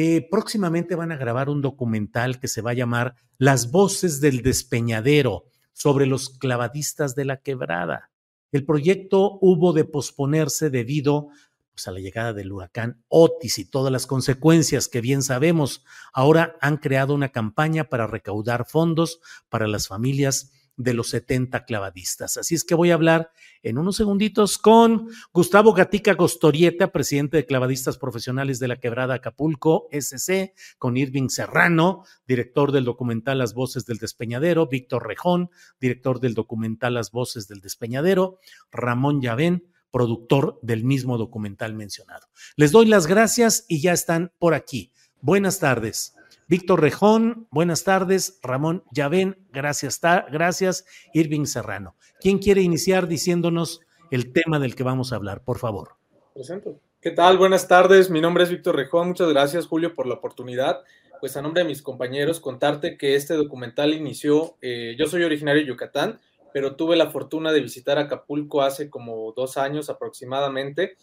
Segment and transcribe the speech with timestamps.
[0.00, 4.42] Eh, próximamente van a grabar un documental que se va a llamar Las voces del
[4.42, 8.12] despeñadero sobre los clavadistas de la quebrada.
[8.52, 11.30] El proyecto hubo de posponerse debido
[11.72, 15.84] pues, a la llegada del huracán Otis y todas las consecuencias que bien sabemos.
[16.12, 22.38] Ahora han creado una campaña para recaudar fondos para las familias de los 70 clavadistas.
[22.38, 27.44] Así es que voy a hablar en unos segunditos con Gustavo Gatica Gostorieta, presidente de
[27.44, 33.84] Clavadistas Profesionales de la Quebrada Acapulco, SC, con Irving Serrano, director del documental Las Voces
[33.84, 35.50] del Despeñadero, Víctor Rejón,
[35.80, 38.38] director del documental Las Voces del Despeñadero,
[38.70, 42.28] Ramón Yavén, productor del mismo documental mencionado.
[42.56, 44.92] Les doy las gracias y ya están por aquí.
[45.20, 46.14] Buenas tardes.
[46.48, 48.40] Víctor Rejón, buenas tardes.
[48.42, 50.86] Ramón Yavén, gracias, gracias.
[51.12, 51.94] Irving Serrano.
[52.20, 55.44] ¿Quién quiere iniciar diciéndonos el tema del que vamos a hablar?
[55.44, 55.96] Por favor.
[56.32, 56.80] Presento.
[57.02, 57.36] ¿Qué tal?
[57.36, 58.08] Buenas tardes.
[58.08, 59.08] Mi nombre es Víctor Rejón.
[59.08, 60.80] Muchas gracias, Julio, por la oportunidad.
[61.20, 65.60] Pues a nombre de mis compañeros, contarte que este documental inició, eh, yo soy originario
[65.60, 66.18] de Yucatán,
[66.54, 70.96] pero tuve la fortuna de visitar Acapulco hace como dos años aproximadamente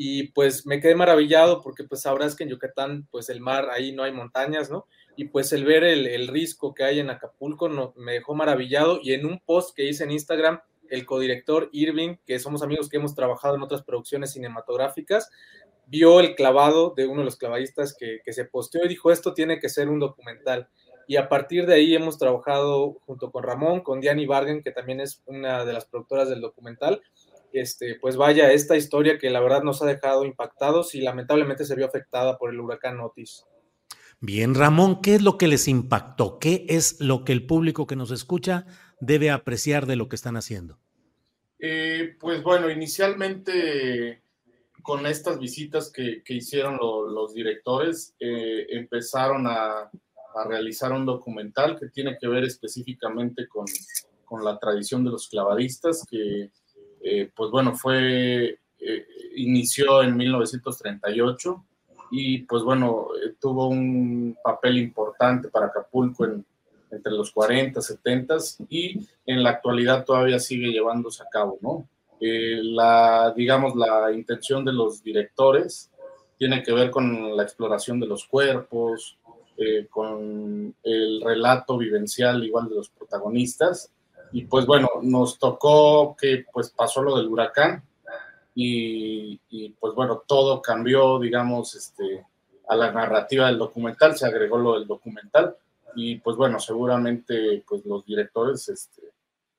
[0.00, 3.90] y pues me quedé maravillado porque pues sabrás que en Yucatán pues el mar ahí
[3.90, 4.86] no hay montañas, ¿no?
[5.16, 9.00] Y pues el ver el, el risco que hay en Acapulco no, me dejó maravillado
[9.02, 12.98] y en un post que hice en Instagram el codirector Irving, que somos amigos que
[12.98, 15.30] hemos trabajado en otras producciones cinematográficas,
[15.86, 19.34] vio el clavado de uno de los clavadistas que, que se posteó y dijo esto
[19.34, 20.68] tiene que ser un documental.
[21.08, 25.00] Y a partir de ahí hemos trabajado junto con Ramón, con Diani Bargen, que también
[25.00, 27.02] es una de las productoras del documental,
[27.52, 31.74] este, pues vaya, esta historia que la verdad nos ha dejado impactados y lamentablemente se
[31.74, 33.44] vio afectada por el huracán Otis.
[34.20, 36.38] Bien, Ramón, ¿qué es lo que les impactó?
[36.38, 38.66] ¿Qué es lo que el público que nos escucha
[39.00, 40.78] debe apreciar de lo que están haciendo?
[41.60, 44.22] Eh, pues bueno, inicialmente
[44.82, 49.90] con estas visitas que, hicieron los directores, eh, empezaron a,
[50.48, 53.66] realizar un documental que tiene que ver específicamente con,
[54.24, 56.52] con la tradición de los clavadistas, que
[57.02, 59.06] eh, pues bueno, fue, eh,
[59.36, 61.64] inició en 1938
[62.10, 66.24] y pues bueno, eh, tuvo un papel importante para Acapulco
[66.90, 68.36] entre los 40, 70
[68.68, 71.88] y en la actualidad todavía sigue llevándose a cabo, ¿no?
[72.20, 75.88] la, digamos, la intención de los directores
[76.36, 79.18] tiene que ver con la exploración de los cuerpos,
[79.88, 83.92] con el relato vivencial igual de los protagonistas
[84.32, 87.82] y pues bueno, nos tocó que pues pasó lo del huracán
[88.54, 89.38] y,
[89.78, 92.24] pues bueno, todo cambió, digamos, este,
[92.68, 95.56] a la narrativa del documental, se agregó lo del documental
[95.94, 99.02] y pues bueno, seguramente pues los directores este,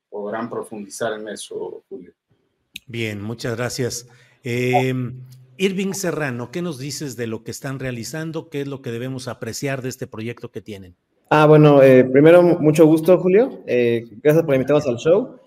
[0.10, 2.12] podrán profundizar en eso, Julio.
[2.88, 4.08] Bien, muchas gracias.
[4.44, 4.94] Eh,
[5.58, 8.50] Irving Serrano, ¿qué nos dices de lo que están realizando?
[8.50, 10.96] ¿Qué es lo que debemos apreciar de este proyecto que tienen?
[11.32, 13.62] Ah, bueno, eh, primero, mucho gusto, Julio.
[13.68, 15.38] Eh, gracias por invitarnos al show.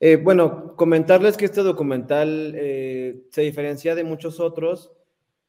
[0.00, 2.52] Eh, bueno, comentarles que este documental
[3.30, 4.90] se diferencia de muchos otros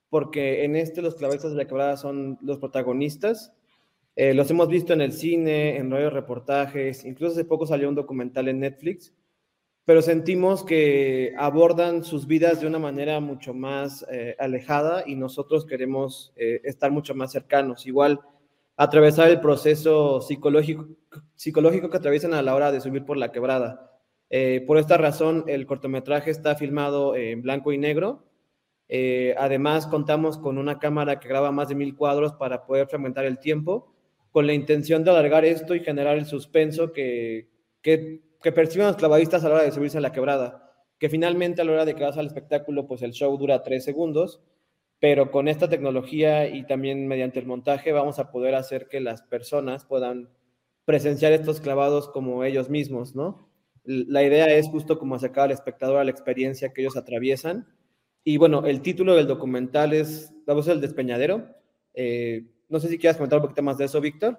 [0.10, 3.54] porque en este los clavalistas de la quebrada son los protagonistas.
[4.18, 8.50] Los hemos visto en el cine, en radio reportajes, incluso hace poco salió un documental
[8.50, 9.14] en Netflix,
[9.86, 14.06] pero sentimos que abordan sus vidas de una manera mucho más
[14.40, 17.88] alejada y nosotros queremos estar mucho más cercanos.
[17.88, 18.20] Igual,
[18.80, 20.88] atravesar el proceso psicológico,
[21.36, 23.92] que atraviesan a la hora de subir por la quebrada.
[24.30, 28.24] Eh, por esta razón, el cortometraje está filmado en blanco y negro.
[28.88, 33.26] Eh, además, contamos con una cámara que graba más de mil cuadros para poder fragmentar
[33.26, 33.94] el tiempo,
[34.31, 37.50] con la intención de alargar esto y generar el suspenso que,
[38.42, 40.72] perciben los clavadistas a la hora de subirse a la quebrada.
[40.98, 43.84] Que finalmente, a la hora de que vas al espectáculo, pues el show dura tres
[43.84, 44.40] segundos,
[45.00, 49.22] pero con esta tecnología y también mediante el montaje vamos a poder hacer que las
[49.22, 50.30] personas puedan
[50.86, 53.48] presenciar estos clavados como ellos mismos, ¿no?
[53.86, 57.68] La idea es justo como acercar al espectador a la experiencia que ellos atraviesan.
[58.24, 61.48] Y bueno, el título del documental es La voz del despeñadero.
[61.94, 64.38] Eh, no sé si quieras comentar un poquito más de eso, Víctor.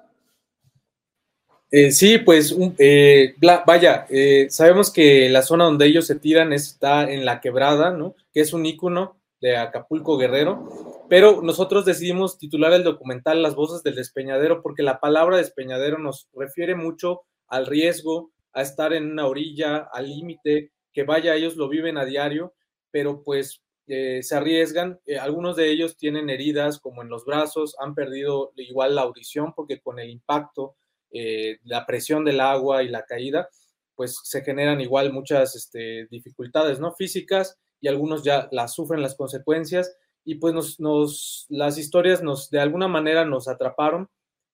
[1.71, 4.07] Eh, sí, pues eh, vaya,
[4.49, 8.15] sabemos que la zona donde ellos se tiran está en la quebrada, ¿no?
[8.33, 13.83] Que es un ícono de Acapulco Guerrero, pero nosotros decidimos titular el documental Las voces
[13.83, 19.27] del despeñadero porque la palabra despeñadero nos refiere mucho al riesgo, a estar en una
[19.27, 22.55] orilla, al límite, que vaya, ellos lo viven a diario,
[22.91, 25.01] pero pues eh, se arriesgan.
[25.07, 29.53] Eh, algunos de ellos tienen heridas como en los brazos, han perdido igual la audición
[29.55, 30.77] porque con el impacto,
[31.13, 33.49] eh, la presión del agua y la caída,
[33.97, 36.95] pues se generan igual muchas este, dificultades ¿no?
[36.95, 42.51] físicas y algunos ya las sufren las consecuencias y pues nos, nos, las historias nos
[42.51, 44.09] de alguna manera nos atraparon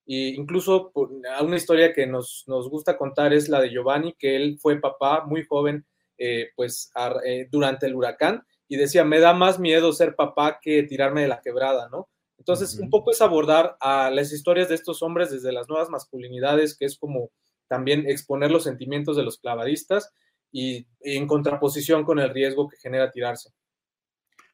[0.07, 4.57] e incluso una historia que nos, nos, gusta contar es la de Giovanni, que él
[4.61, 5.85] fue papá muy joven,
[6.17, 10.61] eh, pues a, eh, durante el huracán, y decía, me da más miedo ser papá
[10.63, 12.09] que tirarme de la quebrada, ¿no?
[12.39, 12.85] Entonces, uh -huh.
[12.85, 16.85] un poco es abordar a las historias de estos hombres desde las nuevas masculinidades, que
[16.85, 17.31] es como
[17.67, 20.13] también exponer los sentimientos de los clavadistas
[20.53, 23.51] y, y en contraposición con el riesgo que genera tirarse.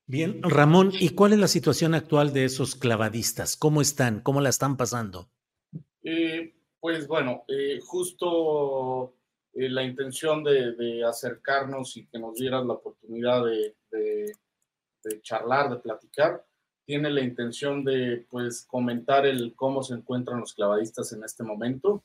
[0.07, 3.57] Bien, Ramón, ¿y cuál es la situación actual de esos clavadistas?
[3.57, 4.21] ¿Cómo están?
[4.21, 5.31] ¿Cómo la están pasando?
[6.03, 9.15] Eh, pues bueno, eh, justo
[9.55, 14.33] eh, la intención de, de, acercarnos y que nos dieras la oportunidad de, de,
[15.05, 16.45] de, charlar, de platicar,
[16.85, 22.03] tiene la intención de pues comentar el cómo se encuentran los clavadistas en este momento.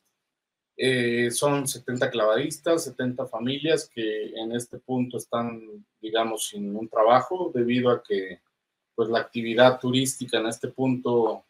[0.77, 7.51] Eh, son 70 clavadistas, 70 familias que en este punto están, digamos, sin un trabajo
[7.53, 8.39] debido a que
[8.95, 11.43] pues la actividad turística en este punto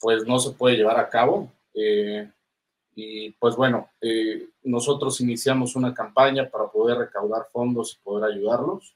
[0.00, 1.50] pues no se puede llevar a cabo.
[1.74, 2.28] Eh,
[2.94, 8.94] y pues bueno, eh, nosotros iniciamos una campaña para poder recaudar fondos y poder ayudarlos.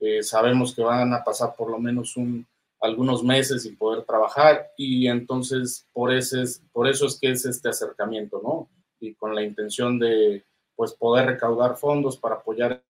[0.00, 2.44] Eh, sabemos que van a pasar por lo menos un,
[2.80, 6.42] algunos meses sin poder trabajar y entonces por, ese,
[6.72, 8.68] por eso es que es este acercamiento, ¿no?
[9.02, 10.44] Y con la intención de
[10.76, 12.82] pues poder recaudar fondos para apoyar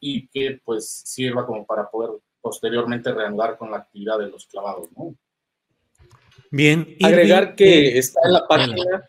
[0.00, 4.88] y que pues sirva como para poder posteriormente reanudar con la actividad de los clavados,
[4.96, 5.14] ¿no?
[6.50, 6.96] Bien.
[7.02, 9.08] Agregar que está en la página,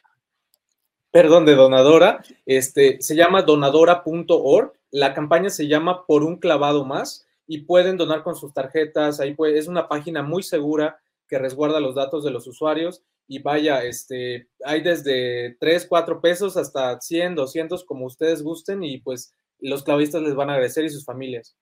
[1.11, 7.25] perdón, de donadora, este, se llama donadora.org, la campaña se llama Por un clavado más
[7.47, 10.99] y pueden donar con sus tarjetas, ahí puede, es una página muy segura
[11.29, 16.57] que resguarda los datos de los usuarios y vaya, este, hay desde 3, 4 pesos
[16.57, 20.89] hasta 100, 200, como ustedes gusten y pues los clavistas les van a agradecer y
[20.89, 21.55] sus familias.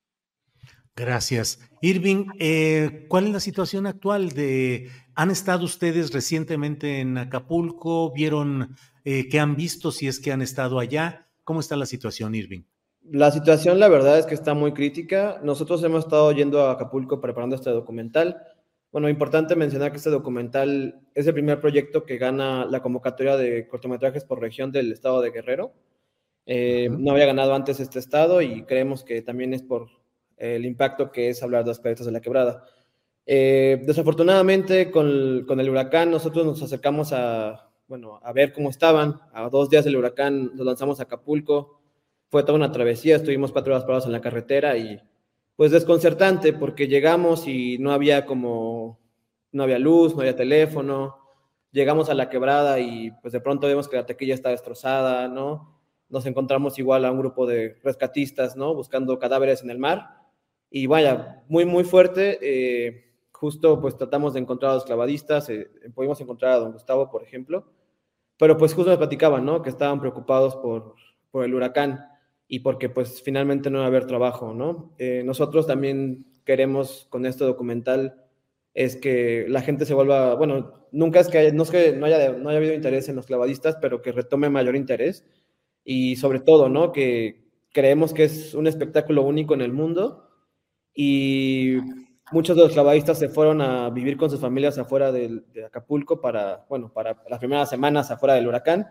[0.95, 1.59] Gracias.
[1.81, 8.11] Irving, eh, ¿cuál es la situación actual de, han estado ustedes recientemente en Acapulco?
[8.13, 11.27] ¿Vieron eh, qué han visto si es que han estado allá?
[11.43, 12.63] ¿Cómo está la situación, Irving?
[13.03, 15.39] La situación, la verdad es que está muy crítica.
[15.43, 18.41] Nosotros hemos estado yendo a Acapulco preparando este documental.
[18.97, 23.67] Bueno, importante mencionar que este documental es el primer proyecto que gana la convocatoria de
[23.67, 25.71] cortometrajes por región del estado de Guerrero.
[26.47, 26.97] Eh, uh -huh.
[26.97, 29.89] No había ganado antes este estado y creemos que también es por
[30.35, 32.65] el impacto que es hablar de los proyectos de la quebrada.
[33.27, 39.19] Eh, desafortunadamente, con, con, el huracán, nosotros nos acercamos a, bueno, a ver cómo estaban.
[39.31, 41.81] A dos días del huracán nos lanzamos a Acapulco.
[42.31, 44.99] Fue toda una travesía, estuvimos cuatro horas parados en la carretera y
[45.57, 48.99] pues desconcertante porque llegamos y no había como,
[49.51, 51.17] no había luz, no había teléfono.
[51.71, 55.77] Llegamos a la quebrada y pues de pronto vemos que la tequilla está destrozada, ¿no?
[56.09, 58.75] Nos encontramos igual a un grupo de rescatistas, ¿no?
[58.75, 60.21] Buscando cadáveres en el mar.
[60.69, 62.37] Y vaya, muy, muy fuerte.
[62.41, 67.09] Eh, justo pues tratamos de encontrar a los clavadistas, eh, pudimos encontrar a don Gustavo,
[67.09, 67.65] por ejemplo,
[68.37, 69.61] pero pues justo me platicaban, ¿no?
[69.63, 70.95] Que estaban preocupados por,
[71.31, 72.16] por el huracán
[72.47, 74.93] y porque pues finalmente no iba a haber trabajo, ¿no?
[74.97, 78.23] Eh, nosotros también queremos con este documental
[78.73, 82.31] es que la gente se vuelva, bueno, nunca es que, no es que no haya,
[82.33, 85.25] no haya habido interés en los clavadistas, pero que retome mayor interés
[85.83, 86.91] y sobre todo, ¿no?
[86.91, 90.29] Que creemos que es un espectáculo único en el mundo
[90.93, 91.77] y
[92.31, 96.65] muchos de los clavadistas se fueron a vivir con sus familias afuera de, Acapulco para,
[96.69, 98.87] bueno, para las primeras semanas afuera del huracán.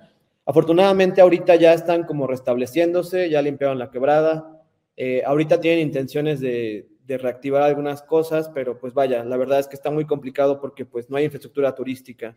[0.47, 4.63] Afortunadamente ahorita ya están como restableciéndose, ya limpiaron la quebrada.
[4.97, 9.77] Eh, ahorita tienen intenciones de, reactivar algunas cosas, pero pues vaya, la verdad es que
[9.77, 12.35] está muy complicado porque pues no hay infraestructura turística.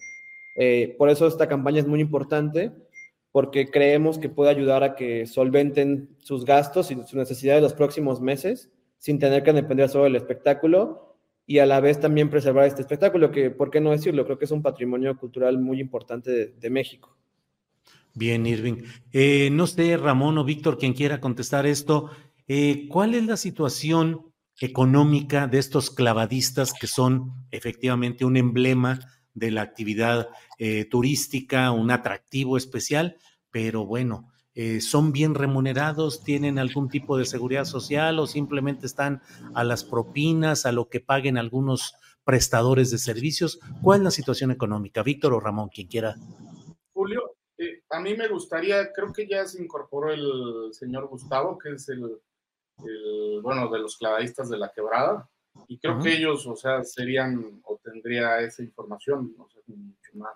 [0.56, 2.72] Eh, por eso esta campaña es muy importante,
[3.32, 8.22] porque creemos que puede ayudar a que solventen sus gastos y sus necesidades los próximos
[8.22, 12.82] meses sin tener que depender solo del espectáculo y a la vez también preservar este
[12.82, 14.24] espectáculo, que, ¿por qué no decirlo?
[14.24, 17.18] Creo que es un patrimonio cultural muy importante de, México.
[18.14, 18.84] Bien, Irving.
[19.12, 22.10] Eh, no sé, Ramón o Víctor, quien quiera contestar esto,
[22.48, 29.00] eh, ¿cuál es la situación económica de estos clavadistas que son efectivamente un emblema
[29.34, 33.18] de la actividad eh, turística, un atractivo especial?
[33.52, 39.22] Pero bueno, eh, son bien remunerados, tienen algún tipo de seguridad social o simplemente están
[39.54, 41.94] a las propinas, a lo que paguen algunos
[42.26, 43.60] prestadores de servicios.
[43.82, 45.04] ¿Cuál es la situación económica?
[45.04, 46.16] Víctor o Ramón, quien quiera.
[48.00, 52.18] A mí me gustaría, creo que ya se incorporó el señor Gustavo, que es el,
[53.44, 55.30] bueno, de los clavadistas de la quebrada,
[55.68, 60.32] y creo que ellos, o sea, serían o tendría esa información, no sé, mucho más.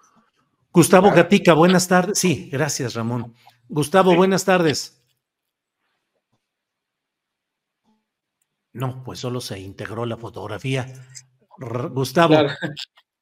[0.73, 2.19] Gustavo Gatica, buenas tardes.
[2.19, 3.33] Sí, gracias, Ramón.
[3.69, 5.01] Gustavo, buenas tardes.
[8.73, 10.85] No, pues solo se integró la fotografía.
[11.91, 12.35] Gustavo.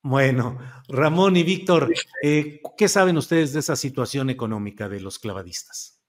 [0.04, 1.94] Bueno, Ramón y Víctor,
[2.24, 6.00] eh, ¿qué saben ustedes de esa situación económica de los clavadistas?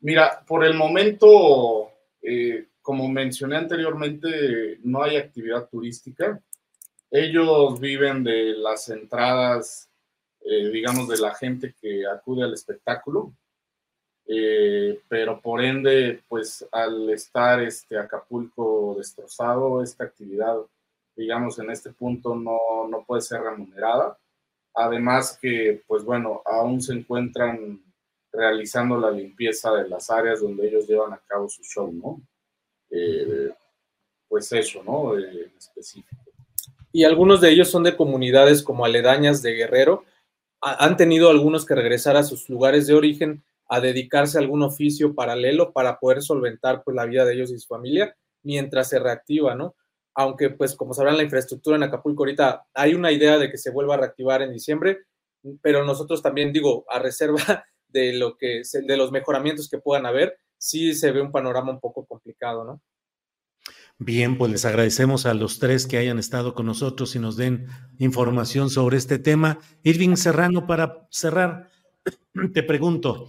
[0.00, 6.38] Mira, por el momento, eh, como mencioné anteriormente, no hay actividad turística.
[7.10, 9.88] Ellos viven de las entradas,
[10.44, 13.32] eh, digamos, de la gente que acude al espectáculo.
[15.08, 20.56] Pero por ende, pues al estar este Acapulco destrozado, esta actividad,
[21.16, 22.58] digamos, en este punto no,
[22.88, 24.18] no puede ser remunerada.
[24.74, 27.82] Además que, pues bueno, aún se encuentran
[28.30, 32.20] realizando la limpieza de las áreas donde ellos llevan a cabo su show, ¿no?
[32.90, 33.50] Eh,
[34.28, 35.18] pues eso, ¿no?
[35.18, 36.22] Eh, en específico.
[36.92, 40.04] Y algunos de ellos son de comunidades como aledañas de Guerrero.
[40.60, 45.14] han tenido algunos que regresar a sus lugares de origen a dedicarse a algún oficio
[45.14, 49.54] paralelo para poder solventar pues, la vida de ellos y su familia mientras se reactiva,
[49.54, 49.74] ¿no?
[50.18, 53.70] Aunque, pues, como sabrán, la infraestructura en Acapulco ahorita hay una idea de que se
[53.70, 55.04] vuelva a reactivar en diciembre,
[55.60, 57.38] pero nosotros también, digo, a reserva
[57.88, 61.80] de, lo que, de los mejoramientos que puedan haber, sí se ve un panorama un
[61.80, 62.82] poco complicado, ¿no?
[63.98, 67.66] Bien, pues les agradecemos a los tres que hayan estado con nosotros y nos den
[67.98, 69.58] información sobre este tema.
[69.82, 71.70] Irving Serrano, para cerrar,
[72.54, 73.28] te pregunto,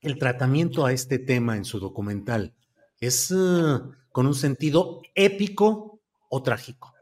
[0.00, 2.54] el tratamiento a este tema en su documental
[3.00, 3.78] es eh,
[4.12, 6.92] con un sentido épico o trágico.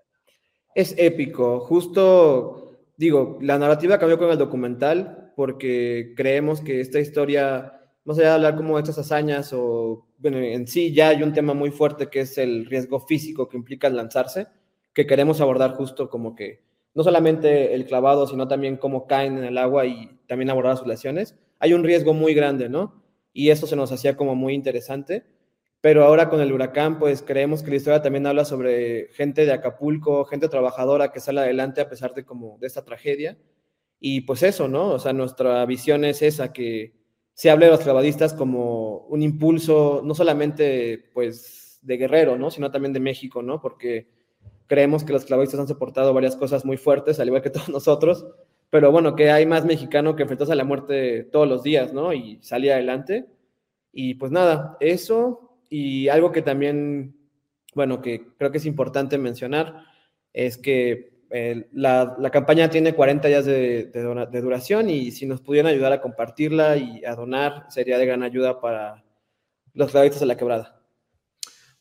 [0.74, 7.80] Es épico, justo digo, la narrativa cambió con el documental porque creemos que esta historia,
[8.04, 11.32] más allá de hablar como de estas hazañas o, bueno, en sí ya hay un
[11.32, 14.48] tema muy fuerte que es el riesgo físico que implica lanzarse,
[14.92, 16.62] que queremos abordar justo como que
[16.94, 20.86] no solamente el clavado, sino también cómo caen en el agua y también abordar sus
[20.86, 23.02] lesiones hay un riesgo muy grande, ¿no?
[23.32, 25.24] Y eso se nos hacía como muy interesante.
[25.80, 29.52] Pero ahora con el huracán, pues creemos que la historia también habla sobre gente de
[29.52, 33.38] Acapulco, gente trabajadora que sale adelante a pesar de como de esta tragedia.
[34.00, 34.90] Y pues eso, ¿no?
[34.90, 36.94] O sea, nuestra visión es esa, que
[37.34, 42.50] se hable de los clavadistas como un impulso, no solamente pues de Guerrero, ¿no?
[42.50, 43.60] Sino también de México, ¿no?
[43.60, 44.08] Porque
[44.66, 48.26] creemos que los clavadistas han soportado varias cosas muy fuertes, al igual que todos nosotros,
[48.70, 52.12] pero bueno, que hay más mexicano que enfrentarse a la muerte todos los días, ¿no?
[52.12, 53.26] Y salir adelante.
[53.92, 57.16] Y pues nada, eso y algo que también,
[57.74, 59.84] bueno, que creo que es importante mencionar,
[60.32, 61.18] es que
[61.72, 63.90] la, campaña tiene 40 días de,
[64.40, 68.60] duración y si nos pudieran ayudar a compartirla y a donar, sería de gran ayuda
[68.60, 69.04] para
[69.74, 70.82] los clavadistas de la quebrada.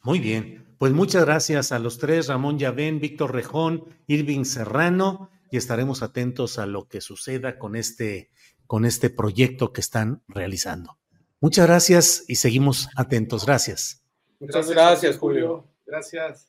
[0.03, 5.58] Muy bien, pues muchas gracias a los tres, Ramón Yavén, Víctor Rejón, Irving Serrano, y
[5.58, 8.29] estaremos atentos a lo que suceda con este,
[8.65, 11.00] con este proyecto que están realizando.
[11.39, 13.46] Muchas gracias y seguimos atentos.
[13.46, 14.01] Gracias.
[14.39, 15.65] Muchas gracias, Julio.
[15.86, 16.48] Gracias.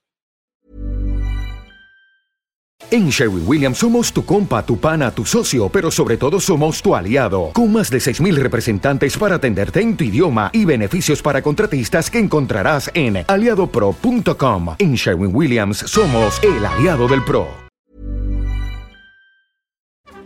[2.90, 6.94] En Sherwin Williams somos tu compa, tu pana, tu socio, pero sobre todo somos tu
[6.94, 12.10] aliado, con más de 6.000 representantes para atenderte en tu idioma y beneficios para contratistas
[12.10, 14.76] que encontrarás en aliadopro.com.
[14.78, 17.67] En Sherwin Williams somos el aliado del PRO.